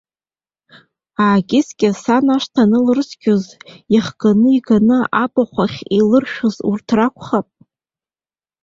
Аакьыскьа 1.25 1.89
сан 2.01 2.25
ашҭа 2.35 2.63
анылрыцқьоз 2.65 3.43
иахганы 3.93 4.49
иганы 4.57 4.97
абахәахь 5.23 5.79
илыршәыз 5.97 6.55
урҭ 6.69 6.87
ракәхап. 6.97 7.47